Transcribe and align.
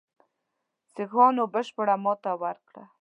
سیکهانو 0.93 1.43
بشپړه 1.53 1.95
ماته 2.03 2.31
وکړه. 2.41 2.83